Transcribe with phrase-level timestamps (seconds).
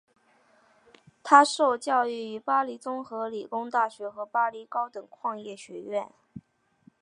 [1.21, 6.11] 他受教育于巴黎综合理工大学和巴黎高等矿业学院。